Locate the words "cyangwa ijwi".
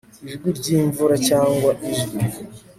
1.27-2.17